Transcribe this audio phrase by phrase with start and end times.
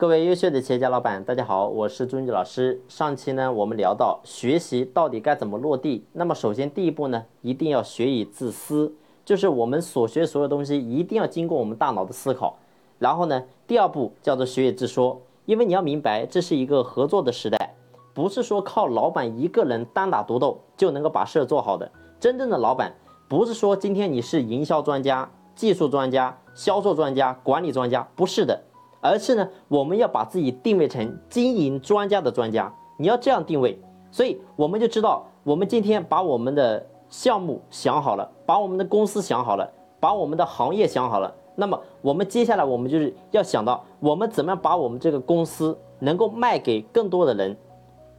[0.00, 2.80] 各位优秀的企业家老板，大家好，我是朱云老师。
[2.88, 6.06] 上期呢，我们聊到学习到底该怎么落地。
[6.14, 8.90] 那么首先第一步呢，一定要学以致思，
[9.26, 12.56] 就是我们所学所有东西一定要经过我们大脑的思考。
[12.98, 17.74] 然后呢，第二步叫做学以致说，因为你要明白这是一个合作的时代，
[18.14, 21.92] 不是说靠老板一个人单打独斗就能够把事儿做好的。
[22.18, 22.94] 真正的老板
[23.28, 28.62] 不是说今天你是营销专家、技术专家、销售专家、管理专家，不是的。
[29.00, 33.80] 而是呢，我们要把自己定位成经营专家的专家，你要这样定位，
[34.10, 47.56] 所以我们就知道，我们今天把我们的项目想好了，把我们的公司想好了，把我们的行业想好了，那么我们接下来我们就是要想到，我们怎么样把我们这个公司能够卖给更多的人，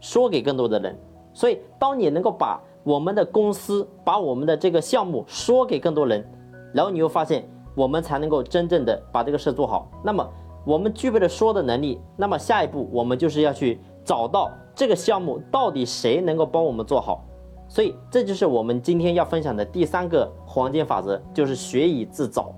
[0.00, 0.98] 说给更多的人。
[1.32, 6.26] 所以，当你能够把我们的公司、把我们的这个项目说给更多人，
[6.72, 9.88] 然后你又发现，我们才能够真正的把这个事做好。
[10.04, 10.28] 那么。
[10.66, 17.24] 我们具备了说的能力，那么下一步我们就是要去找到这个项目到底谁能够帮我们做好，
[17.68, 22.52] 所以这就是我们今天要分享的第三个黄金法则，就是学以致早。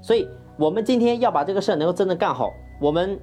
[0.00, 3.18] 所以我们今天要把这个事儿能够真正干好，我们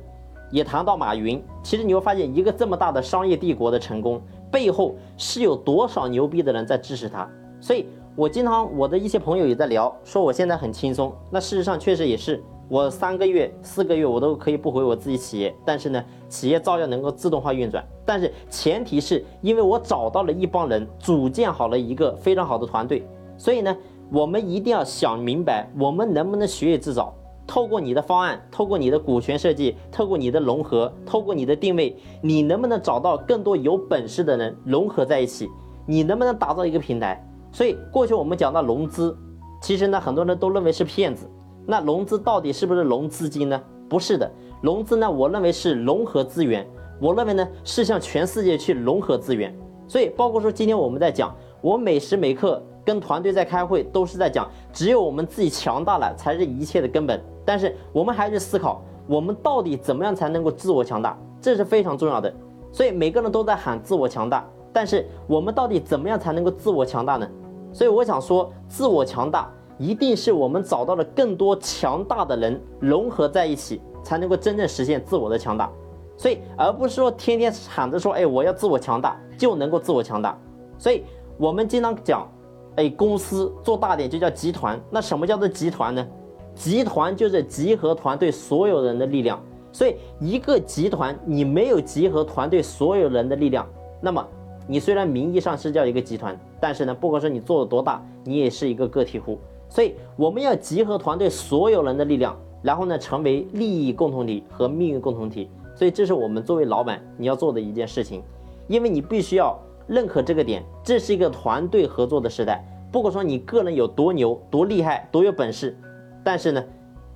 [0.51, 7.25] 也谈到马云，其实你会发现一个这么大的商业帝国的成功背后是有多少牛逼的人在支持他。
[7.61, 7.87] 所以
[8.17, 12.43] 我经常我的一些朋友也在聊，说我现在很轻松，那事实上确实也是。
[12.71, 17.85] 我三个月、四个月我都可以不回我自己企业，但是呢，企业照样能够自动化运转。
[18.05, 23.05] 但是前提是因为我找到了一帮人，组建好了一个非常好的团队。
[23.37, 23.75] 所以呢，
[24.09, 27.13] 我们一定要想明白，我们能不能学以致早？
[27.45, 35.49] 透过你的方案，透过你的股权设计，透过你的融合，透过你的定位，你能不能找到更多有本事的人融合在一起？
[35.85, 37.21] 你能不能打造一个平台？
[37.51, 39.13] 所以过去我们讲到融资，
[39.61, 41.29] 其实呢，很多人都认为是骗子。
[41.65, 43.61] 那融资到底是不是融资金呢？
[43.89, 44.29] 不是的，
[44.61, 46.65] 融资呢，我认为是融合资源。
[46.99, 49.53] 我认为呢，是向全世界去融合资源。
[49.87, 57.19] 所以，包括说今天我们在讲，我每时每刻跟团队在开会，都是在讲，只有我们自己强大了，才是一切的根本。
[57.43, 62.33] 但是我们还是思考，我们到底怎么样才能够自我强大，这是非常重要的。
[62.71, 67.27] 所以每个人都在喊自我强大，但是我们到底怎么样才能够自我强大呢？
[67.73, 69.51] 所以我想说，自我强大。
[69.81, 75.71] 一定是我们找到了更多强大的人融合在一起，才能够真正实现自我的强大。
[76.15, 80.37] 所以，而不是说天天喊着说，哎，我要自我强大，就能够自我强大。
[80.77, 81.03] 所以
[81.35, 82.31] 我们经常讲，
[82.75, 84.79] 哎，公司做大点就叫集团。
[84.91, 86.07] 那什么叫做集团呢？
[86.53, 89.41] 集团就是集合团队所有人的力量。
[89.71, 93.67] 所以，一个集团你没有集合团队所有人的力量，
[93.99, 94.23] 那么
[94.67, 99.39] 你虽然名义上是叫一个集团，但是呢，不管说你做的多大，你也是一个个体户。
[99.71, 105.49] 所以我们要集合团队所有人的力量，然后呢，成为利益共同体和命运共同体。
[105.73, 108.21] 所以这是我们作为老板你要做的一件事情，
[108.67, 112.61] 因为你必须要认可这个点，这是一个团队合作的时代。
[112.91, 115.73] 不管说你个人有多牛、多厉害、多有本事，
[116.21, 116.61] 但是呢，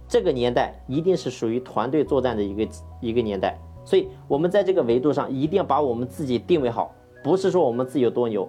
[0.07, 3.59] 这个年代一定是属于团队作战的一个一个年代。
[3.83, 8.47] 所以我们在这个维度上一定要把我们自己定位好，不是说我们自己有多牛。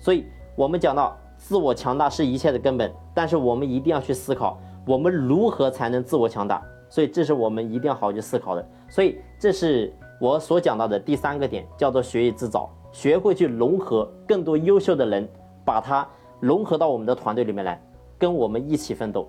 [0.00, 0.24] 所以
[0.56, 1.14] 我们讲到。
[1.42, 6.62] 自我强大是一切的根本，但是我们一定要去思考，我们如何才能自我强大？
[6.88, 8.64] 所以这是我们一定要好好去思考的。
[8.88, 15.28] 所以这是我所讲到的第三个点，叫做学以致早，学会去融合更多优秀的人，
[15.64, 16.06] 把它
[16.38, 17.82] 融合到我们的团队里面来，
[18.16, 19.28] 跟我们一起奋斗。